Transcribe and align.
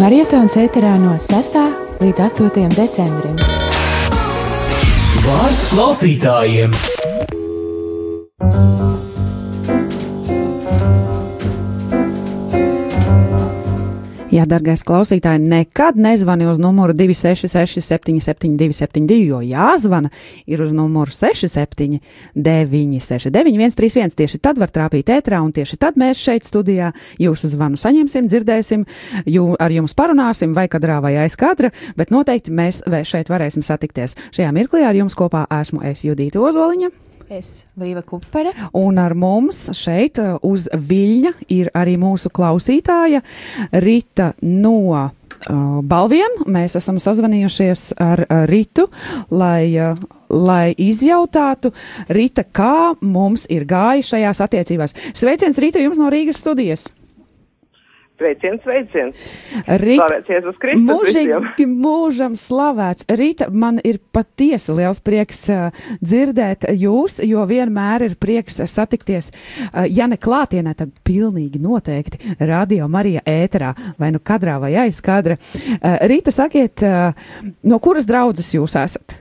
Marietons 0.00 0.54
ēterā 0.56 0.94
no 0.96 1.18
6. 1.20 1.56
līdz 2.00 2.22
8. 2.24 2.70
decembrim. 2.72 3.34
Vārds 5.26 5.66
klausītājiem! 5.74 6.72
Jā, 14.42 14.48
darbais 14.50 14.80
klausītāji, 14.82 15.38
nekad 15.46 15.94
nezvani 16.02 16.48
uz 16.50 16.58
numuru 16.58 16.96
266, 16.98 17.78
772, 17.78 18.74
72, 18.74 19.18
jo 19.28 19.38
jāzvana 19.46 20.10
ir 20.50 20.64
uz 20.64 20.72
numuru 20.74 21.14
67, 21.14 22.00
969, 22.34 23.52
131. 23.76 24.16
Tieši 24.18 24.40
tad 24.42 24.58
var 24.58 24.72
trāpīt 24.74 25.12
ētrā, 25.14 25.38
un 25.46 25.52
tieši 25.54 25.78
tad 25.78 26.00
mēs 26.00 26.18
šeit 26.18 26.48
studijā 26.48 26.90
jūsu 27.22 27.52
zvanu 27.52 27.78
saņemsim, 27.78 28.26
dzirdēsim, 28.32 28.82
jū, 29.30 29.46
ar 29.62 29.76
jums 29.78 29.94
parunāsim, 29.94 30.58
vai 30.58 30.66
kadrā 30.72 30.98
vai 31.04 31.14
aiz 31.22 31.38
kadra, 31.38 31.70
bet 31.94 32.10
noteikti 32.10 32.50
mēs 32.50 32.82
šeit 33.06 33.30
varēsim 33.30 33.62
satikties. 33.62 34.18
Šajā 34.34 34.50
mirklī 34.58 34.82
ar 34.88 34.98
jums 34.98 35.14
kopā 35.14 35.46
esmu 35.60 35.86
es 35.86 36.02
Judīta 36.08 36.42
Ozoliņa. 36.42 36.90
Es 37.32 37.64
Līva 37.80 38.02
Kupfere. 38.04 38.50
Un 38.76 38.98
ar 39.00 39.14
mums 39.16 39.70
šeit 39.76 40.18
uh, 40.20 40.34
uz 40.44 40.66
viļņa 40.68 41.32
ir 41.54 41.70
arī 41.78 41.94
mūsu 42.00 42.28
klausītāja 42.34 43.22
Rita 43.80 44.32
no 44.44 44.74
uh, 44.92 45.08
balviem. 45.80 46.42
Mēs 46.44 46.76
esam 46.76 47.00
sazvanījušies 47.00 47.86
ar 48.02 48.26
uh, 48.26 48.42
Ritu, 48.50 48.90
lai, 49.32 49.64
uh, 49.80 49.96
lai 50.28 50.74
izjautātu, 50.76 51.72
Rita, 52.12 52.44
kā 52.44 52.92
mums 53.00 53.48
ir 53.48 53.64
gājis 53.70 54.12
šajās 54.12 54.44
attiecībās. 54.48 54.98
Sveiciens 55.16 55.62
Rita 55.62 55.80
jums 55.80 56.02
no 56.02 56.12
Rīgas 56.12 56.44
studijas! 56.44 56.90
Sveiciens, 58.22 58.60
sveiciens! 58.62 59.22
Slavēts 59.66 60.30
Jēzus 60.30 60.58
Kristus 60.62 60.84
mūžīgi 60.86 61.64
mūžam 61.86 62.36
slavēts. 62.38 63.08
Rīta, 63.18 63.48
man 63.50 63.80
ir 63.82 63.98
patiesi 64.14 64.76
liels 64.76 65.02
prieks 65.02 65.40
uh, 65.50 65.82
dzirdēt 65.98 66.68
jūs, 66.78 67.18
jo 67.26 67.42
vienmēr 67.50 68.06
ir 68.06 68.14
prieks 68.22 68.60
satikties, 68.70 69.32
uh, 69.32 69.82
ja 69.90 70.06
ne 70.06 70.20
klātienē, 70.22 70.76
tad 70.78 70.94
pilnīgi 71.02 71.58
noteikti 71.62 72.36
radio 72.38 72.86
Marija 72.92 73.24
ēterā, 73.26 73.72
vai 73.98 74.12
nu 74.14 74.22
kadrā 74.22 74.60
vai 74.62 74.74
aiz 74.84 75.02
kadra. 75.02 75.38
Uh, 75.80 75.98
Rīta, 76.06 76.30
sakiet, 76.34 76.84
no 77.66 77.82
kuras 77.82 78.06
draudzes 78.06 78.54
jūs 78.54 78.78
esat? 78.78 79.18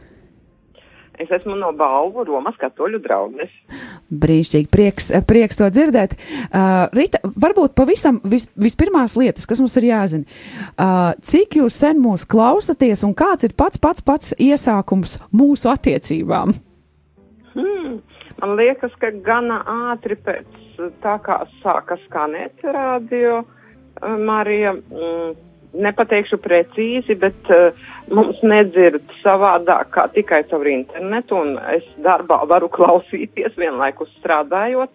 Es 1.22 1.30
esmu 1.30 1.54
no 1.60 1.70
Balvu 1.78 2.24
Romas 2.26 2.56
katoļu 2.62 3.02
draugas. 3.04 3.52
Brīnišķīgi, 4.10 4.70
prieks, 4.74 5.12
prieks 5.30 5.60
to 5.60 5.68
dzirdēt. 5.74 6.16
Uh, 6.50 6.88
Rita, 6.98 7.22
varbūt 7.22 7.76
pavisam 7.78 8.18
vis, 8.26 8.48
vispirmās 8.58 9.14
lietas, 9.20 9.46
kas 9.50 9.62
mums 9.62 9.78
ir 9.78 9.92
jāzina. 9.92 10.40
Uh, 10.74 11.12
cik 11.22 11.60
jūs 11.62 11.78
sen 11.84 12.02
mūs 12.02 12.26
klausaties 12.30 13.06
un 13.06 13.14
kāds 13.18 13.46
ir 13.46 13.54
pats 13.58 13.82
pats 13.82 14.02
pats 14.06 14.34
iesākums 14.42 15.20
mūsu 15.36 15.70
attiecībām? 15.74 16.56
Hmm. 17.54 18.00
Man 18.42 18.56
liekas, 18.58 18.94
ka 18.98 19.12
gana 19.22 19.60
ātri 19.92 20.18
pēc 20.18 20.50
tā 21.04 21.18
kā 21.22 21.44
sāka 21.62 22.00
skanēt 22.08 22.64
radio 22.66 23.44
Marija. 24.02 24.74
Mm, 24.74 25.36
nepateikšu 25.74 26.40
precīzi, 26.44 27.16
bet 27.20 27.52
uh, 27.54 27.78
mums 28.12 28.40
nedzird 28.44 29.04
savādāk 29.22 29.92
kā 29.96 30.08
tikai 30.16 30.44
caur 30.52 30.68
internetu, 30.68 31.38
un 31.40 31.58
es 31.76 31.88
darbā 32.04 32.42
varu 32.50 32.70
klausīties 32.78 33.58
vienlaikus 33.60 34.12
strādājot, 34.20 34.94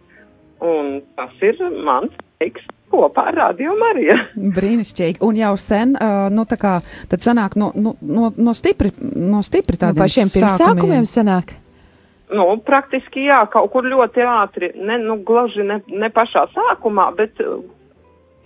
un 0.64 0.98
tas 1.16 1.44
ir 1.44 1.60
mans 1.84 2.14
teiks 2.40 2.64
kopā 2.92 3.28
ar 3.30 3.38
Radio 3.40 3.74
Mariju. 3.78 4.16
Brīnišķīgi, 4.58 5.20
un 5.26 5.38
jau 5.40 5.52
sen, 5.60 5.94
uh, 5.98 6.26
nu 6.32 6.46
tā 6.48 6.58
kā, 6.60 6.78
tad 7.10 7.24
sanāk 7.24 7.56
no, 7.60 7.72
no, 7.74 7.96
no, 8.00 8.32
no 8.36 8.56
stipri, 8.56 8.92
no 9.00 9.42
stipri 9.46 9.78
No 9.78 9.86
tādiem 9.86 10.04
pašiem 10.04 10.34
pirmsākumiem 10.34 11.08
sanāk. 11.08 11.56
Nu, 12.26 12.48
praktiski 12.66 13.28
jā, 13.28 13.38
kaut 13.52 13.70
kur 13.70 13.86
ļoti 13.86 14.24
ātri, 14.26 14.72
ne, 14.74 14.98
nu, 14.98 15.20
gluži 15.22 15.62
ne, 15.62 15.78
ne 15.86 16.08
pašā 16.10 16.48
sākumā, 16.50 17.12
bet 17.14 17.38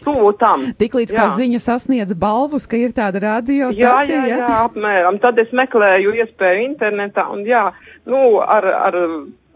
tuvu 0.04 0.32
tam. 0.40 0.68
Tiklīdz 0.80 1.14
kā 1.16 1.26
Jā. 1.26 1.34
ziņa 1.38 1.60
sasniedz 1.64 2.14
balvus, 2.18 2.68
ka 2.70 2.80
ir 2.80 2.94
tāda 2.96 3.20
Jā, 3.20 3.26
radiostācija, 3.26 4.22
jā, 4.28 4.40
jā, 4.40 4.48
apmēram. 4.64 5.20
Tad 5.22 5.38
es 5.42 5.52
meklēju 5.56 6.16
iespēju 6.22 6.64
internetā 6.70 7.28
un 7.32 7.44
jā, 7.48 7.68
nu, 8.08 8.40
ar, 8.44 8.66
ar 8.88 8.98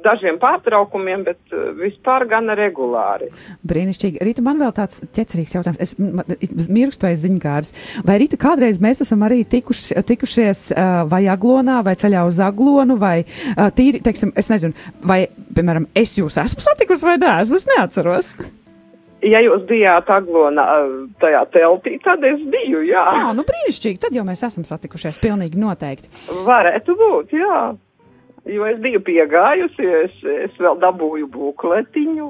dažiem 0.04 0.38
pārtraukumiem, 0.42 1.24
bet 1.26 1.54
uh, 1.54 1.70
vispār 1.78 2.26
gan 2.30 2.50
regulāri. 2.56 3.30
Brīnišķīgi. 3.66 4.20
Rīta, 4.24 4.44
man 4.44 4.60
vēl 4.60 4.74
tāds 4.76 5.02
ķecerīgs 5.16 5.54
jautājums. 5.56 5.80
Es 5.80 5.94
ma- 5.98 6.26
mirkstu 6.76 7.08
vai 7.08 7.14
ziņkārs. 7.20 7.72
Vai 8.06 8.18
Rīta 8.22 8.38
kādreiz 8.40 8.80
mēs 8.84 9.00
esam 9.04 9.24
arī 9.26 9.42
tikuši, 9.48 9.96
tikušies 10.08 10.66
uh, 10.74 11.04
vai 11.10 11.24
aglonā, 11.32 11.80
vai 11.86 11.96
ceļā 12.00 12.26
uz 12.28 12.42
aglonu, 12.44 12.98
vai 13.00 13.16
uh, 13.24 13.70
tīri, 13.74 14.02
teiksim, 14.04 14.34
es 14.36 14.52
nezinu, 14.52 14.76
vai, 15.08 15.24
piemēram, 15.56 15.88
es 15.96 16.16
jūs 16.18 16.38
esmu 16.44 16.64
satikusi 16.64 17.08
vai 17.08 17.16
nē, 17.22 17.38
es 17.44 17.70
neatceros. 17.72 18.34
Ja 19.24 19.40
jūs 19.40 19.64
bijāt 19.68 20.10
aglonā 20.12 20.64
uh, 20.84 20.94
tajā 21.22 21.44
teltī, 21.54 21.96
tad 22.04 22.24
es 22.28 22.42
biju, 22.52 22.82
jā. 22.84 23.04
Jā, 23.20 23.32
nu 23.36 23.44
brīnišķīgi, 23.48 24.00
tad 24.02 24.16
jau 24.16 24.24
mēs 24.26 24.44
esam 24.46 24.66
satikušies, 24.68 25.20
pilnīgi 25.22 25.60
noteikti. 25.60 26.10
Varētu 26.44 26.96
būt, 27.00 27.36
jā. 27.38 27.60
Jo 28.44 28.66
es 28.68 28.80
biju 28.84 29.00
piegājusi, 29.00 29.86
es, 30.04 30.16
es 30.48 30.58
vēl 30.60 30.76
dabūju 30.82 31.30
bukletiņu, 31.32 32.26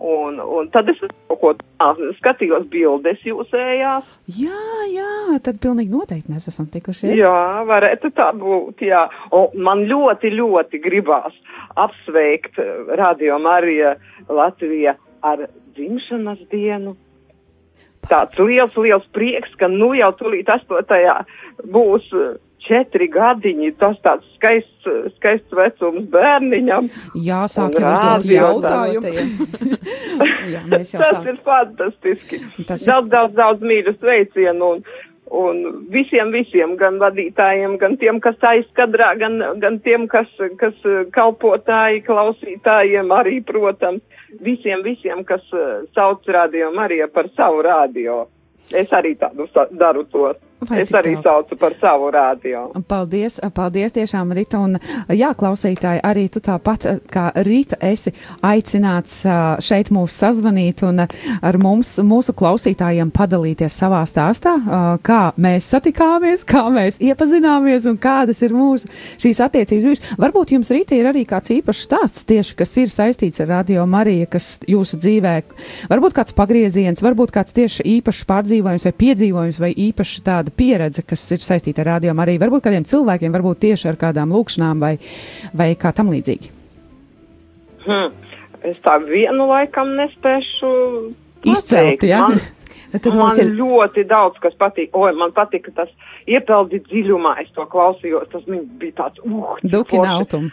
un, 0.00 0.38
un 0.40 0.70
tad 0.72 0.88
es 0.88 1.02
kaut 1.02 1.40
ko 1.42 1.52
tādu 1.58 2.08
skatījos 2.16 2.64
bildes 2.72 3.20
jūsējās. 3.26 4.08
Jā, 4.38 4.62
jā, 4.92 5.36
tad 5.44 5.60
pilnīgi 5.60 5.92
noteikti 5.92 6.32
mēs 6.32 6.48
esam 6.48 6.70
tikušies. 6.72 7.12
Jā, 7.20 7.36
varētu 7.68 8.12
tā 8.16 8.30
būt, 8.36 8.80
jā. 8.88 9.04
Un 9.36 9.60
man 9.68 9.84
ļoti, 9.90 10.32
ļoti 10.38 10.80
gribās 10.84 11.36
apsveikt 11.76 12.56
eh, 12.62 12.72
Radio 12.96 13.36
Marija 13.42 13.96
Latvija 14.32 14.96
ar 15.26 15.44
dzimšanas 15.76 16.40
dienu. 16.52 16.96
Tāds 18.06 18.38
liels, 18.38 18.74
liels 18.78 19.06
prieks, 19.16 19.50
ka 19.58 19.66
nu 19.68 19.88
jau 19.98 20.12
tulīt 20.14 20.46
astotajā 20.52 21.16
būs 21.74 22.04
eh, 22.14 22.36
četri 22.66 23.08
gadiņi. 23.10 23.72
Tas 23.80 23.96
tāds 24.04 24.26
skaists, 24.36 24.86
skaists 25.16 25.54
vecums 25.58 26.06
bērniņam. 26.14 26.86
Jā, 27.18 27.40
sāk 27.50 27.74
jau 27.74 27.90
uzdot 27.90 28.06
rādio 28.06 28.38
jautājumu. 28.44 29.10
Jā, 30.54 30.62
mēs 30.70 30.94
jau 30.94 31.02
Tas 31.02 31.12
sākam. 31.16 31.26
ir 31.32 31.40
fantastiski. 31.46 32.40
Tas 32.68 32.82
ir- 32.86 32.92
Daudz, 32.92 33.10
daudz, 33.16 33.34
daudz 33.42 33.66
mīļu 33.72 33.96
sveicienu 33.98 34.70
un, 34.76 34.84
un 35.30 35.86
visiem, 35.90 36.30
visiem, 36.30 36.76
gan 36.78 37.00
vadītājiem, 37.02 37.76
gan 37.80 37.96
tiem, 37.98 38.20
kas 38.22 38.38
aizkadrā, 38.42 39.12
gan, 39.18 39.40
gan 39.62 39.80
tiem, 39.82 40.06
kas, 40.10 40.30
kas 40.60 40.76
eh, 40.86 41.04
kalpotāji, 41.14 42.04
klausītājiem 42.06 43.10
arī, 43.14 43.40
protams, 43.46 44.02
visiem, 44.40 44.84
visiem, 44.86 45.24
kas 45.26 45.42
eh, 45.52 45.86
sauc 45.96 46.26
radio 46.30 46.70
Marija 46.74 47.08
par 47.08 47.30
savu 47.34 47.64
radio. 47.66 48.26
Es 48.70 48.90
arī 48.94 49.14
tādu 49.18 49.46
daru 49.78 50.04
to. 50.10 50.32
Vai 50.60 50.80
Es 50.80 50.92
arī 50.92 51.12
jauki. 51.16 51.22
saucu 51.22 51.56
par 51.58 51.74
savu 51.80 52.10
radio. 52.10 52.70
Paldies, 52.88 53.40
paldies 53.54 53.92
tiešām, 53.92 54.32
Rita. 54.32 54.58
Un, 54.58 54.78
jā, 55.10 55.32
klausītāji, 55.34 56.00
arī 56.02 56.28
tu 56.30 56.40
tāpat 56.40 56.86
kā 57.10 57.32
Rita 57.34 57.76
esi 57.80 58.12
aicināts 58.42 59.24
šeit 59.60 59.90
mūs 59.90 60.14
sazvanīt 60.16 60.82
un 60.86 61.04
ar 61.42 61.58
mums, 61.58 61.98
mūsu 61.98 62.32
klausītājiem 62.32 63.10
padalīties 63.10 63.74
savā 63.82 64.04
stāstā, 64.06 64.54
kā 65.02 65.32
mēs 65.36 65.66
satikāmies, 65.74 66.44
kā 66.46 66.66
mēs 66.70 67.00
iepazināmies 67.02 67.86
un 67.90 67.98
kādas 67.98 68.42
ir 68.42 68.54
mūsu 68.54 68.88
šīs 69.18 69.42
attiecības. 69.44 69.84
bijušas. 69.96 70.16
Varbūt 70.18 70.52
jums, 70.54 70.70
Rita, 70.70 70.94
ir 70.94 71.06
arī 71.10 71.24
kāds 71.28 71.50
īpašs 71.52 71.84
stāsts 71.86 72.24
tieši, 72.26 72.56
kas 72.56 72.76
ir 72.76 72.88
saistīts 72.92 73.40
ar 73.40 73.48
Radio 73.48 73.86
Mariju, 73.86 74.26
kas 74.30 74.60
jūsu 74.68 74.98
dzīvē, 75.00 75.34
varbūt 75.90 76.16
kāds 76.16 76.34
pagrieziens, 76.36 77.02
varbūt 77.02 77.32
kāds 77.34 77.52
tieši 77.56 77.86
īpašs 77.96 78.24
pārdzīvojums 78.28 78.86
vai 78.88 78.92
piedzīvojums 78.92 79.60
vai 79.60 79.72
īpaši 79.74 80.22
tāda 80.46 80.54
pieredze, 80.56 81.02
kas 81.02 81.24
ir 81.32 81.42
saistīta 81.42 81.82
ar 81.82 81.96
radio 81.96 82.14
arī 82.14 82.38
varbūt 82.38 82.64
kādiem 82.66 82.84
cilvēkiem, 82.86 83.32
varbūt 83.32 83.58
tieši 83.60 83.88
ar 83.90 83.96
kādām 83.96 84.32
lūkšanām 84.32 84.80
vai, 84.80 84.98
vai 85.54 85.74
kā 85.74 85.92
tam 85.92 86.10
līdzīgi. 86.10 86.50
Hm. 87.86 88.12
Es 88.66 88.78
tā 88.82 88.98
vienu 88.98 89.46
laikam 89.46 89.94
nespēšu 89.96 90.70
Izcelt, 91.46 92.02
jā? 92.02 92.28
Man, 92.28 92.40
Tad 93.02 93.14
man 93.18 93.34
ir 93.38 93.52
ļoti 93.54 94.06
daudz, 94.08 94.38
kas 94.40 94.54
patīk. 94.58 94.94
Oi, 94.96 95.12
man 95.14 95.32
patika 95.36 95.70
tas 95.74 95.90
iepeldi 96.26 96.80
dziļumā, 96.86 97.36
es 97.42 97.50
to 97.54 97.66
klausījos, 97.68 98.30
tas 98.32 98.46
man 98.48 98.64
bija 98.80 99.02
tāds, 99.02 99.20
uh, 99.22 99.36
forši. 99.42 99.70
autumu. 100.14 100.50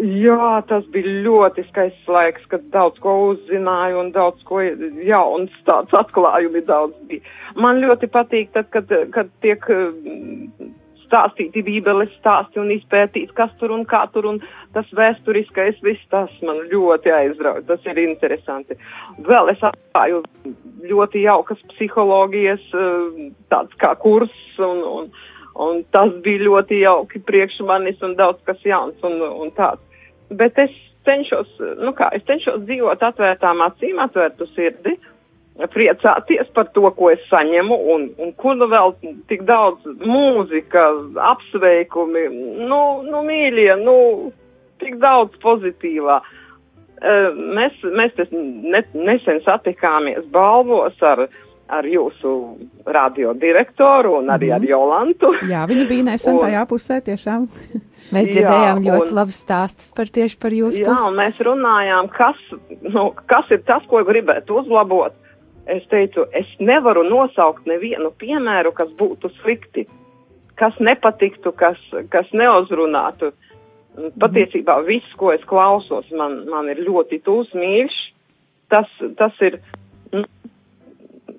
Jā, 0.00 0.62
tas 0.64 0.86
bija 0.94 1.12
ļoti 1.26 1.66
skaists 1.68 2.08
laiks, 2.08 2.44
kad 2.48 2.62
daudz 2.72 2.96
ko 3.04 3.12
uzzināju 3.34 3.98
un 4.00 4.12
daudz 4.14 4.40
ko 4.48 4.62
jauns 5.04 5.52
tāds 5.68 5.92
atklājumi 5.92 6.62
daudz 6.64 6.96
bija. 7.10 7.20
Man 7.60 7.82
ļoti 7.82 8.08
patīk 8.08 8.54
tad, 8.54 8.70
kad, 8.72 8.88
kad 9.12 9.28
tiek 9.44 9.66
mm, 9.68 10.70
stāstīti 11.10 11.60
bībeles 11.66 12.12
stāsti 12.20 12.62
un 12.62 12.70
izpētīt, 12.72 13.34
kas 13.36 13.52
tur 13.60 13.74
un 13.74 13.82
kā 13.88 14.04
tur 14.14 14.28
un 14.30 14.38
tas 14.74 14.88
vēsturiskais 14.96 15.82
viss 15.84 16.06
tas 16.12 16.32
man 16.46 16.62
ļoti 16.70 17.12
aizrauj, 17.16 17.64
tas 17.68 17.84
ir 17.90 18.00
interesanti. 18.00 18.78
Vēl 19.26 19.52
es 19.52 19.60
atklāju 19.66 20.22
ļoti 20.86 21.26
jaukas 21.26 21.60
psihologijas 21.74 22.64
tāds 23.52 23.76
kā 23.82 23.92
kurs 24.00 24.32
un, 24.62 24.80
un, 24.86 25.12
un 25.60 25.84
tas 25.92 26.14
bija 26.24 26.46
ļoti 26.46 26.82
jauki 26.86 27.20
priekš 27.26 27.60
manis 27.68 28.00
un 28.06 28.16
daudz 28.16 28.40
kas 28.48 28.64
jauns 28.64 28.96
un, 29.04 29.20
un 29.20 29.54
tāds. 29.58 29.84
Bet 30.30 30.58
es 30.62 30.74
cenšos, 31.08 31.48
nu 31.80 31.94
kā, 31.96 32.10
es 32.14 32.22
cenšos 32.28 32.62
dzīvot 32.68 33.02
atvērtām 33.02 33.62
acīm, 33.66 33.98
atvērtu 34.02 34.46
sirdi 34.54 34.98
priecāties 35.74 36.48
par 36.54 36.70
to, 36.74 36.86
ko 36.96 37.10
es 37.12 37.22
saņemu, 37.28 37.76
un, 37.92 38.06
un 38.22 38.30
kur 38.38 38.56
nu 38.56 38.68
vēl 38.70 38.94
tik 39.28 39.42
daudz 39.48 39.84
mūzika, 40.00 40.86
apsveikumi, 41.32 42.26
nu, 42.70 42.80
nu 43.04 43.24
mīļie, 43.26 43.74
nu, 43.82 43.96
tik 44.80 44.96
daudz 45.02 45.36
pozitīvā. 45.42 46.20
Mēs, 47.00 47.76
mēs 47.96 48.16
ne, 48.32 48.82
nesen 48.94 49.40
satikāmies 49.44 50.24
balvos 50.32 50.96
ar, 51.04 51.26
ar 51.70 51.86
jūsu 51.86 52.32
radio 52.86 53.34
direktoru 53.38 54.16
un 54.18 54.32
arī 54.32 54.50
mm 54.50 54.56
ar 54.56 54.60
mhm. 54.60 54.70
Jolantu. 54.70 55.32
Jā, 55.50 55.62
viņa 55.70 55.86
bija 55.88 56.08
nesen 56.10 56.36
un, 56.36 56.42
tajā 56.44 56.66
pusē 56.70 57.00
tiešām. 57.06 57.48
Mēs 58.14 58.30
dzirdējām 58.32 58.82
jā, 58.82 58.94
ļoti 58.94 59.14
labus 59.14 59.38
stāstus 59.44 59.92
par 59.94 60.08
tieši 60.10 60.38
par 60.42 60.54
jūsu 60.56 60.80
jā, 60.82 60.88
pusi. 60.88 61.04
Jā, 61.04 61.10
mēs 61.14 61.36
runājām, 61.46 62.08
kas, 62.10 62.38
nu, 62.82 63.04
kas 63.30 63.52
ir 63.54 63.60
tas, 63.68 63.84
ko 63.86 64.00
gribētu 64.08 64.56
uzlabot 64.58 65.14
es 65.70 65.86
teicu, 65.90 66.26
es 66.34 66.48
nevaru 66.58 67.04
nosaukt 67.06 67.66
nevienu 67.68 68.10
piemēru, 68.18 68.72
kas 68.76 68.90
būtu 68.98 69.30
slikti, 69.38 69.86
kas 70.58 70.76
nepatiktu, 70.82 71.52
kas, 71.56 71.78
kas 72.12 72.30
neuzrunātu. 72.36 73.32
Patiesībā 74.22 74.78
viss, 74.86 75.16
ko 75.18 75.32
es 75.34 75.42
klausos, 75.50 76.06
man, 76.16 76.44
man 76.50 76.70
ir 76.72 76.82
ļoti 76.86 77.20
tūs 77.26 77.50
mīļš. 77.58 77.98
Tas, 78.70 78.90
tas 79.18 79.34
ir 79.42 79.58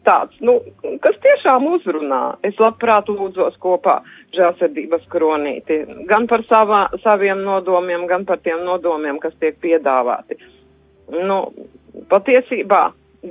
tāds, 0.07 0.37
nu, 0.43 0.57
kas 1.03 1.17
tiešām 1.23 1.67
uzrunā. 1.75 2.21
Es 2.47 2.57
labprāt 2.61 3.09
lūdzos 3.11 3.57
kopā 3.61 3.99
žēlsirdības 4.35 5.05
kronīti, 5.11 5.81
gan 6.09 6.27
par 6.31 6.45
savā, 6.49 6.85
saviem 7.03 7.43
nodomiem, 7.45 8.07
gan 8.09 8.25
par 8.29 8.41
tiem 8.43 8.63
nodomiem, 8.67 9.19
kas 9.23 9.35
tiek 9.41 9.59
piedāvāti. 9.63 10.39
Nu, 11.11 11.43
patiesībā 12.11 12.83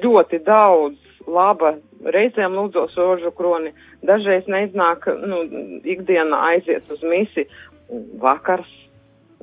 ļoti 0.03 0.43
daudz 0.47 1.27
laba, 1.31 1.75
reizēm 2.15 2.55
lūdzos 2.57 2.97
rožu 2.99 3.33
kroni, 3.37 3.73
dažreiz 4.07 4.49
neiznāk, 4.51 5.09
nu, 5.27 5.43
ikdienā 5.85 6.45
aiziet 6.55 6.89
uz 6.93 7.03
misi, 7.07 7.47
vakars, 8.23 8.71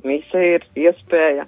mise 0.06 0.44
ir 0.54 0.66
iespēja. 0.78 1.46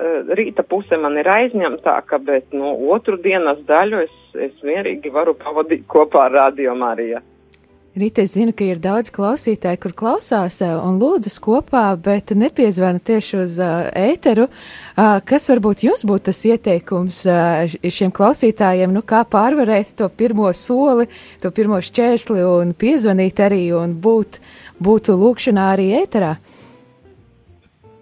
Eh, 0.00 0.20
rīta 0.38 0.62
puse 0.64 0.96
man 0.96 1.18
ir 1.20 1.28
aizņemtāka, 1.28 2.20
bet, 2.24 2.54
nu, 2.56 2.70
otru 2.94 3.18
dienas 3.20 3.58
daļu 3.68 3.98
es, 4.06 4.14
es 4.48 4.62
mierīgi 4.64 5.10
varu 5.12 5.34
pavadīt 5.36 5.82
kopā 5.90 6.22
ar 6.30 6.36
Radio 6.38 6.72
Mariju. 6.78 7.20
Rīta, 8.00 8.22
es 8.22 8.36
zinu, 8.36 8.54
ka 8.56 8.64
ir 8.64 8.78
daudz 8.80 9.10
klausītāju, 9.12 9.80
kur 9.82 9.92
klausās 9.98 10.60
un 10.62 10.96
lūdzas 11.02 11.36
kopā, 11.42 11.82
bet 12.00 12.30
nepiezvana 12.38 13.02
tieši 13.02 13.40
uz 13.42 13.56
uh, 13.60 13.90
ēteru. 13.98 14.46
Uh, 14.46 15.18
kas 15.26 15.50
varbūt 15.50 15.82
jums 15.88 16.06
būtu 16.08 16.28
tas 16.30 16.40
ieteikums 16.48 17.18
uh, 17.26 17.74
šiem 17.82 18.14
klausītājiem, 18.14 18.94
nu 18.94 19.02
kā 19.02 19.24
pārvarēt 19.28 19.90
to 19.98 20.08
pirmo 20.08 20.48
soli, 20.56 21.10
to 21.42 21.50
pirmo 21.52 21.82
šķērsli 21.82 22.46
un 22.46 22.72
piezvanīt 22.78 23.42
arī 23.42 23.66
un 23.76 23.98
būt, 24.00 24.38
būt 24.80 25.12
lūkšanā 25.12 25.68
arī 25.74 25.90
ēterā? 25.98 26.36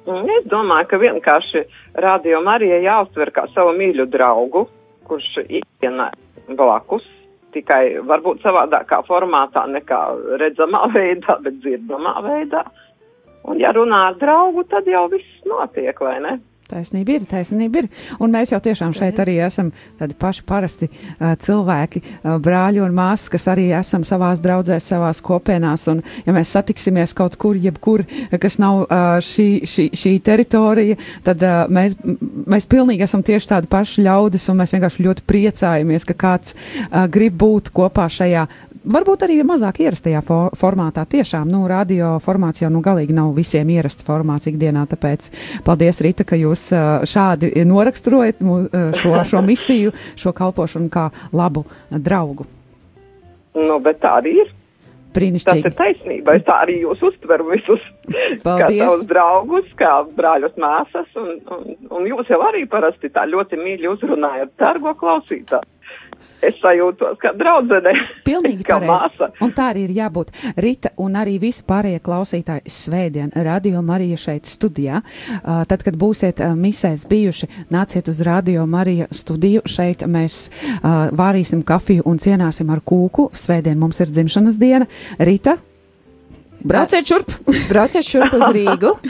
Mm, 0.08 0.28
es 0.38 0.46
domāju, 0.48 0.86
ka 0.88 0.98
vienkārši 1.02 1.64
radio 2.00 2.40
Marija 2.44 2.80
jāuztver 2.84 3.32
kā 3.34 3.46
savu 3.54 3.74
mīļu 3.76 4.08
draugu, 4.12 4.66
kurš 5.08 5.38
ikdienā 5.46 6.10
blakus 6.58 7.06
tikai 7.54 7.98
varbūt 8.04 8.42
savādākā 8.44 9.00
formātā 9.08 9.64
nekā 9.72 10.00
redzamā 10.42 10.84
veidā, 10.96 11.38
bet 11.44 11.60
dzirdamā 11.62 12.18
veidā. 12.26 12.64
Un 13.48 13.60
ja 13.62 13.72
runā 13.72 14.08
ar 14.10 14.18
draugu, 14.20 14.64
tad 14.68 14.88
jau 14.90 15.06
viss 15.12 15.46
notiek, 15.48 16.00
vai 16.04 16.18
ne? 16.24 16.38
Taisnība 16.68 17.14
ir, 17.16 17.22
taisnība 17.24 17.80
ir. 17.80 17.86
Un 18.20 18.34
mēs 18.34 18.50
jau 18.52 18.58
tiešām 18.60 18.92
šeit 18.92 19.16
arī 19.22 19.38
esam 19.40 19.70
tādi 19.96 20.12
paši 20.20 20.42
parasti 20.44 20.88
uh, 20.90 21.30
cilvēki, 21.40 22.02
uh, 22.02 22.34
brāļi 22.44 22.82
un 22.84 22.92
māsas, 22.92 23.30
kas 23.32 23.48
arī 23.48 23.70
esam 23.72 24.04
savās 24.04 24.42
draudzēs, 24.44 24.90
savās 24.92 25.22
kopienās. 25.24 25.86
Un, 25.88 26.02
ja 26.26 26.34
mēs 26.36 26.52
satiksimies 26.52 27.16
kaut 27.16 27.38
kur, 27.40 27.56
jebkur, 27.56 28.04
kas 28.42 28.60
nav 28.60 28.82
uh, 28.82 29.16
šī, 29.24 29.48
šī, 29.64 29.86
šī 29.96 30.12
teritorija, 30.26 30.98
tad 31.24 31.40
uh, 31.46 31.62
mēs, 31.72 31.96
mēs 32.04 32.68
pilnīgi 32.68 33.08
esam 33.08 33.24
tieši 33.24 33.52
tādi 33.54 33.72
paši 33.72 34.04
ļaudis, 34.04 34.50
un 34.52 34.60
mēs 34.60 34.76
vienkārši 34.76 35.08
ļoti 35.08 35.24
priecājamies, 35.32 36.04
ka 36.04 36.18
kāds 36.20 36.52
uh, 36.52 37.06
grib 37.08 37.40
būt 37.40 37.72
kopā 37.72 38.10
šajā 38.12 38.44
varbūt 38.92 39.24
arī 39.26 39.38
mazāk 39.46 39.80
ierastajā 39.84 40.22
for 40.26 40.54
formātā. 40.58 41.04
Tiešām, 41.08 41.48
nu, 41.52 41.64
radio 41.70 42.16
formāts 42.24 42.62
jau 42.62 42.70
nu 42.72 42.82
galīgi 42.84 43.16
nav 43.16 43.32
visiem 43.36 43.70
ierasts 43.74 44.06
formāts 44.06 44.50
ikdienā, 44.50 44.86
tāpēc 44.90 45.30
paldies, 45.66 46.02
Rita, 46.04 46.26
ka 46.28 46.38
jūs 46.38 46.68
šādi 47.08 47.52
noraksturojat 47.68 48.44
šo, 49.00 49.16
šo 49.28 49.42
misiju, 49.44 49.94
šo 50.18 50.34
kalpošanu 50.36 50.92
kā 50.92 51.08
labu 51.32 51.66
draugu. 51.90 52.48
Nu, 53.58 53.80
bet 53.82 54.00
tā 54.02 54.18
arī 54.20 54.38
ir. 54.44 54.54
Brīnišķīgi. 55.16 55.62
Tas 55.64 55.72
ir 55.72 55.76
taisnība. 55.78 56.34
Es 56.36 56.44
tā 56.46 56.58
arī 56.66 56.74
jūs 56.82 57.00
uztveru 57.08 57.48
visus 57.48 57.82
Paldies. 58.44 58.44
kā 58.44 58.68
savus 58.84 59.06
draugus, 59.08 59.70
kā 59.80 59.94
brāļus 60.18 60.58
māsas, 60.60 61.08
un, 61.18 61.38
un, 61.54 61.72
un 61.96 62.06
jūs 62.06 62.28
jau 62.30 62.38
arī 62.44 62.66
parasti 62.70 63.10
tā 63.14 63.24
ļoti 63.26 63.58
mīļi 63.58 63.88
uzrunājat, 63.94 64.52
dargo 64.60 64.92
klausītāju 65.00 65.77
es 66.44 66.58
sajūtos 66.62 67.18
kā 67.22 67.32
draudzene. 67.38 67.92
Pilnīgi 68.26 68.66
kā 68.68 68.78
pareizi. 68.78 69.18
māsa. 69.18 69.30
Un 69.44 69.52
tā 69.56 69.70
arī 69.72 69.86
ir 69.88 69.94
jābūt. 69.98 70.32
Rita 70.60 70.92
un 71.02 71.18
arī 71.18 71.38
visi 71.42 71.64
pārējie 71.68 72.02
klausītāji 72.04 72.72
svētdien 72.72 73.32
Radio 73.48 73.82
Marija 73.82 74.18
šeit 74.20 74.48
studijā. 74.50 75.02
Uh, 75.02 75.62
tad, 75.68 75.82
kad 75.86 75.98
būsiet 75.98 76.42
uh, 76.42 76.54
misēs 76.58 77.06
bijuši, 77.10 77.50
nāciet 77.74 78.10
uz 78.10 78.22
Radio 78.26 78.66
Marija 78.70 79.08
studiju. 79.14 79.64
Šeit 79.68 80.06
mēs 80.08 80.48
uh, 80.48 81.08
vārīsim 81.18 81.64
kafiju 81.66 82.06
un 82.08 82.20
cienāsim 82.22 82.70
ar 82.74 82.82
kūku. 82.84 83.30
Svētdien 83.36 83.78
mums 83.78 84.00
ir 84.02 84.12
dzimšanas 84.12 84.60
diena. 84.60 84.88
Rita, 85.18 85.58
Brauciet 86.64 87.06
šurp! 87.06 87.30
Brauciet 87.70 88.06
šurp 88.06 88.34
uz 88.34 88.48
Rīgu! 88.54 88.94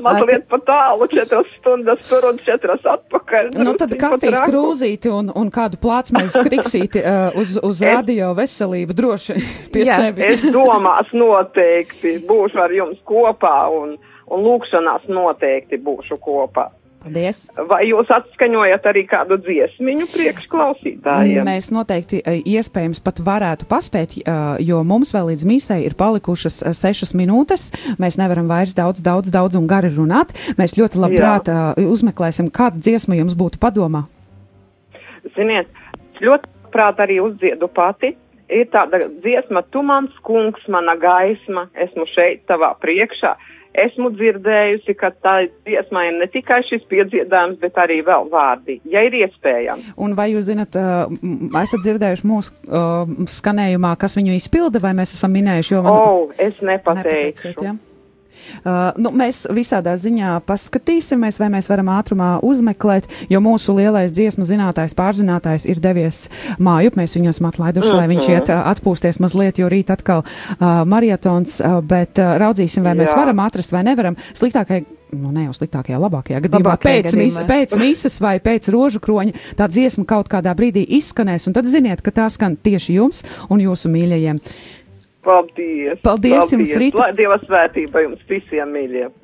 Mazliet 0.00 0.46
pa 0.48 0.56
tālu, 0.64 1.04
četras 1.12 1.48
stundas 1.58 2.06
tur 2.08 2.24
un 2.30 2.38
četras 2.40 2.80
atpakaļ. 2.88 3.50
Nu, 3.60 3.74
tad 3.76 3.92
kafijas 4.00 4.40
krūzīti 4.48 5.12
un, 5.12 5.28
un 5.36 5.50
kādu 5.52 5.76
plācmaiz 5.82 6.38
kriksīti 6.40 7.02
uh, 7.04 7.36
uz, 7.36 7.58
uz 7.60 7.82
es, 7.82 7.84
radio 7.84 8.32
veselību 8.38 8.96
droši 8.96 9.36
pie 9.74 9.84
jā, 9.84 9.98
sevis. 10.00 10.40
Es 10.40 10.54
domās 10.54 11.12
noteikti 11.12 12.16
būšu 12.24 12.64
ar 12.64 12.72
jums 12.72 13.00
kopā 13.04 13.56
un, 13.76 13.98
un 14.32 14.46
lūkšanās 14.48 15.04
noteikti 15.12 15.82
būšu 15.84 16.16
kopā. 16.24 16.70
Paldies! 17.00 17.46
Vai 17.70 17.86
jūs 17.88 18.10
atskaņojat 18.12 18.86
arī 18.90 19.06
kādu 19.08 19.38
dziesmiņu 19.40 20.06
priekšklausītājiem? 20.12 21.46
Mēs 21.48 21.70
noteikti 21.72 22.20
e, 22.20 22.34
iespējams 22.58 23.00
pat 23.04 23.22
varētu 23.24 23.68
paspēt, 23.70 24.18
e, 24.20 24.34
jo 24.66 24.82
mums 24.84 25.14
vēl 25.16 25.30
līdz 25.32 25.46
mīsai 25.48 25.78
ir 25.86 25.96
palikušas 26.00 26.60
e, 26.60 26.72
sešas 26.76 27.14
minūtes. 27.16 27.70
Mēs 28.02 28.18
nevaram 28.20 28.50
vairs 28.52 28.74
daudz, 28.76 29.00
daudz, 29.04 29.32
daudz 29.32 29.56
un 29.56 29.68
gari 29.70 29.88
runāt. 29.94 30.34
Mēs 30.60 30.76
ļoti 30.76 31.00
labprāt 31.00 31.48
Jā. 31.48 31.72
uzmeklēsim, 31.80 32.50
kāda 32.52 32.82
dziesma 32.84 33.16
jums 33.16 33.38
būtu 33.38 33.62
padomā. 33.62 34.04
Ziniet, 35.38 35.72
ļoti 36.20 36.52
labprāt 36.52 37.00
arī 37.06 37.22
uzdziedu 37.24 37.70
pati. 37.72 38.12
Ir 38.50 38.66
tāda 38.68 39.06
dziesma, 39.22 39.62
tu 39.72 39.80
mans 39.86 40.12
kungs, 40.26 40.60
mana 40.68 40.98
gaisma, 41.00 41.68
esmu 41.80 42.04
šeit 42.12 42.42
tavā 42.50 42.74
priekšā. 42.82 43.36
Uh, 43.38 43.56
esmu 43.74 44.10
dzirdējusi, 44.16 44.94
ka 44.98 45.12
tā 45.22 45.34
dziesmā 45.66 46.06
ir 46.08 46.16
ne 46.20 46.28
tikai 46.30 46.60
šis 46.68 46.86
piedziedājums, 46.90 47.60
bet 47.62 47.78
arī 47.80 48.00
vēl 48.06 48.30
vārdi, 48.32 48.80
ja 48.90 49.04
ir 49.06 49.16
iespējams. 49.22 49.92
Un 50.00 50.16
vai 50.18 50.30
jūs 50.32 50.48
zinat, 50.48 50.74
esat 51.62 51.84
dzirdējuši 51.84 52.30
mūsu 52.30 53.28
skanējumā, 53.38 53.94
kas 54.00 54.18
viņu 54.18 54.34
izpilda, 54.38 54.82
vai 54.82 54.94
mēs 54.98 55.14
esam 55.16 55.34
minējuši, 55.36 55.74
jo 55.76 55.84
man. 55.86 56.00
Oh, 56.00 56.34
es 56.38 56.58
nepateikšu. 56.64 57.54
Ja? 57.66 57.76
Uh, 58.60 58.90
nu, 59.00 59.12
mēs 59.16 59.44
visādā 59.54 59.96
ziņā 60.00 60.36
paskatīsimies, 60.48 61.40
vai 61.40 61.50
mēs 61.56 61.70
varam 61.70 61.90
ātrumā 61.94 62.30
uzmeklēt, 62.46 63.08
jo 63.32 63.42
mūsu 63.44 63.74
lielais 63.78 64.14
dziesmu 64.16 64.46
zinātājs, 64.48 64.96
pārzinātājs 64.98 65.66
ir 65.70 65.82
devies 65.82 66.26
mājup. 66.58 66.98
Mēs 67.00 67.16
viņu 67.18 67.34
esam 67.34 67.50
atlaiduši, 67.50 67.92
lai 67.96 68.06
viņš 68.12 68.24
mhm. 68.24 68.38
iet 68.38 68.54
uh, 68.54 68.62
atpūsties 68.74 69.20
mazliet, 69.22 69.60
jo 69.62 69.70
rīt 69.72 69.92
atkal 69.94 70.24
uh, 70.24 70.82
marietons, 70.88 71.60
uh, 71.60 71.80
bet 71.84 72.20
uh, 72.22 72.36
raudzīsim, 72.40 72.86
vai 72.86 72.96
Jā. 72.96 73.04
mēs 73.04 73.18
varam 73.18 73.44
atrast 73.46 73.74
vai 73.74 73.84
nevaram. 73.86 74.18
Sliktākai 74.38 74.84
nu, 75.16 75.30
ne 75.34 75.46
jau 75.46 75.54
sliktākajā, 75.56 75.98
labākajā 76.00 76.40
gadījumā, 76.44 76.62
labākajā 76.62 76.96
pēc, 77.02 77.08
gadījumā. 77.08 77.26
Mis, 77.26 77.38
pēc 77.48 77.76
misas 77.80 78.18
vai 78.22 78.34
pēc 78.42 78.70
rožu 78.74 79.02
kroņa, 79.02 79.34
tā 79.58 79.68
dziesma 79.70 80.06
kaut 80.08 80.30
kādā 80.32 80.54
brīdī 80.56 80.84
izskanēs, 81.00 81.48
un 81.50 81.56
tad 81.56 81.68
ziniet, 81.70 82.02
ka 82.04 82.14
tā 82.14 82.28
skan 82.32 82.56
tieši 82.60 82.98
jums 82.98 83.24
un 83.50 83.62
jūsu 83.64 83.90
mīļajiem. 83.92 84.40
Paldies! 85.24 85.98
Paldies 86.04 86.52
jums, 86.54 86.76
Rita! 86.80 87.04
Lai 87.04 87.10
Dieva 87.16 87.40
svētība 87.44 88.06
jums 88.06 88.22
visiem 88.28 88.72
mīļiem! 88.76 89.16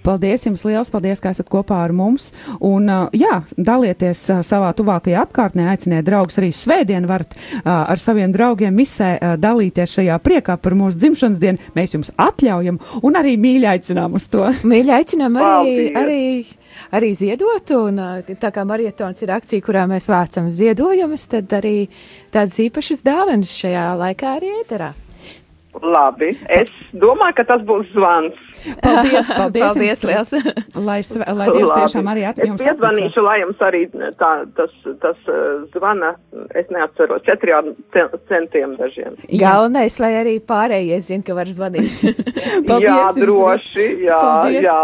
Paldies 0.00 0.46
jums 0.46 0.62
liels, 0.64 0.88
paldies, 0.92 1.20
ka 1.20 1.32
esat 1.34 1.48
kopā 1.52 1.82
ar 1.84 1.92
mums. 1.92 2.30
Un, 2.64 2.88
jā, 3.16 3.42
dalieties 3.56 4.22
savā 4.46 4.70
tuvākajā 4.76 5.26
apkārtnē, 5.26 5.66
aiciniet 5.72 6.06
draugus 6.06 6.40
arī 6.40 6.48
svētdien, 6.56 7.04
varat 7.08 7.34
ar 7.68 8.00
saviem 8.00 8.32
draugiem 8.32 8.72
misē 8.76 9.10
dalīties 9.40 9.98
šajā 9.98 10.16
priekā 10.24 10.56
par 10.62 10.76
mūsu 10.78 11.02
dzimšanas 11.02 11.42
dienu. 11.42 11.60
Mēs 11.76 11.96
jums 11.96 12.12
atļaujam 12.16 12.80
un 13.04 13.20
arī 13.20 13.36
mīļi 13.40 13.68
aicinām 13.74 14.16
uz 14.16 14.30
to. 14.32 14.46
Mīļi 14.72 14.96
aicinām 14.96 15.36
arī, 15.36 15.76
arī, 16.00 16.24
arī 16.96 17.12
ziedot, 17.20 17.76
un 17.76 18.00
tā 18.40 18.54
kā 18.56 18.64
marietons 18.64 19.20
ir 19.26 19.36
akcija, 19.36 19.66
kurā 19.68 19.84
mēs 19.90 20.08
vācam 20.08 20.48
ziedojumus, 20.48 21.28
tad 21.36 21.52
arī 21.60 21.76
tādas 22.32 22.56
īpašas 22.64 23.04
dāvanas 23.04 23.52
šajā 23.60 23.86
laikā 24.00 24.34
arī 24.40 24.56
ēterā. 24.62 24.94
Labi, 25.70 26.32
es 26.50 26.70
domāju, 26.98 27.36
ka 27.38 27.44
tas 27.46 27.60
būs 27.66 27.92
zvans. 27.94 28.38
Paldies, 28.82 29.28
paldies, 29.38 29.62
paldies 29.62 30.02
liels. 30.04 30.32
lai, 30.74 30.98
lai 31.38 31.46
Dievs 31.54 31.70
tiešām 31.76 32.10
arī 32.10 32.24
atjums. 32.26 32.58
Es 32.58 32.66
piezvanīšu, 32.66 33.22
lai 33.24 33.36
jums 33.44 33.62
arī 33.64 33.84
tā, 34.18 34.32
tas, 34.58 34.74
tas 35.04 35.30
uh, 35.30 35.62
zvana, 35.76 36.16
es 36.58 36.66
neatceros, 36.74 37.22
četriem 37.28 37.72
centiem 38.28 38.74
dažiem. 38.80 39.14
Galvenais, 39.30 40.00
lai 40.02 40.12
arī 40.24 40.34
pārējie 40.42 41.00
zina, 41.06 41.26
ka 41.30 41.38
var 41.38 41.54
zvanīt. 41.54 42.02
paldies, 42.68 42.90
jā, 42.90 43.00
droši, 43.22 43.88
jā, 44.08 44.20
paldies. 44.26 44.66
jā. 44.66 44.82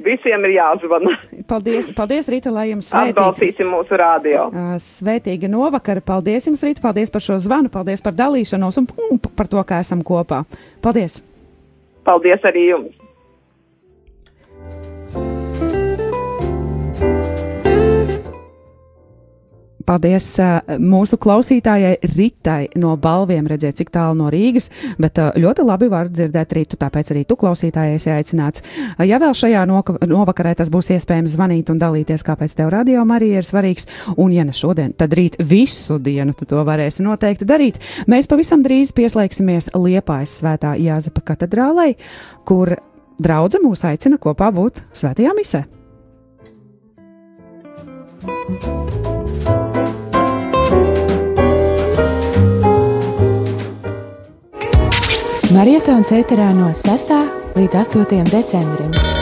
Visiem 0.00 0.46
ir 0.48 0.54
jāzvana. 0.56 1.12
Paldies, 1.50 1.90
paldies 1.96 2.28
Rita, 2.32 2.52
lai 2.54 2.70
jums 2.70 2.88
svētīgs. 2.88 3.12
Atbalstīsim 3.12 3.68
mūsu 3.68 3.98
rādio. 4.00 4.46
Svētīga 4.80 5.50
novakara. 5.52 6.00
Paldies 6.04 6.48
jums, 6.48 6.62
Rita, 6.64 6.80
paldies 6.84 7.12
par 7.12 7.24
šo 7.24 7.36
zvanu, 7.42 7.68
paldies 7.72 8.02
par 8.04 8.16
dalīšanos 8.16 8.80
un, 8.80 8.88
un 9.10 9.20
par 9.22 9.50
to, 9.52 9.60
ka 9.68 9.82
esam 9.84 10.02
kopā. 10.06 10.42
Paldies! 10.84 11.20
Paldies 12.08 12.48
arī 12.48 12.70
jums! 12.70 12.96
Paldies 19.92 20.26
mūsu 20.80 21.18
klausītājai 21.20 21.98
Ritai 22.14 22.70
no 22.80 22.94
balviem, 22.96 23.44
redzēt, 23.50 23.76
cik 23.76 23.90
tālu 23.92 24.16
no 24.22 24.30
Rīgas, 24.32 24.70
bet 24.96 25.18
ļoti 25.36 25.66
labi 25.68 25.88
var 25.92 26.08
dzirdēt 26.08 26.54
Rītu, 26.56 26.78
tāpēc 26.80 27.10
arī 27.12 27.26
tu 27.28 27.36
klausītājai 27.36 27.98
esi 27.98 28.08
aicināts. 28.14 28.64
Ja 29.04 29.18
vēl 29.20 29.34
šajā 29.36 29.66
novakarē 29.68 30.54
tas 30.56 30.70
būs 30.72 30.88
iespējams 30.96 31.34
zvanīt 31.34 31.68
un 31.74 31.82
dalīties, 31.82 32.24
kāpēc 32.24 32.56
tev 32.56 32.72
radio 32.72 33.04
arī 33.12 33.34
ir 33.36 33.44
svarīgs, 33.44 33.84
un 34.16 34.32
ja 34.32 34.46
ne 34.48 34.56
šodien, 34.56 34.94
tad 34.96 35.12
rīt 35.18 35.36
visu 35.36 35.98
dienu 36.00 36.32
tu 36.38 36.48
to 36.48 36.64
varēsi 36.64 37.04
noteikti 37.04 37.48
darīt. 37.48 37.82
Mēs 38.08 38.30
pavisam 38.32 38.64
drīz 38.64 38.94
pieslēgsimies 38.96 39.74
Liepājas 39.76 40.38
svētā 40.40 40.72
Jāzepa 40.80 41.20
katedrālei, 41.34 41.98
kur 42.48 42.78
draudze 43.20 43.60
mūs 43.60 43.84
aicina 43.92 44.16
kopā 44.16 44.48
būt 44.56 44.86
svētajā 44.96 45.36
misē. 45.36 45.64
Marietons 55.52 56.08
ēterā 56.16 56.46
no 56.56 56.70
6. 56.72 57.12
līdz 57.58 57.76
8. 57.82 58.22
decembrim. 58.32 59.21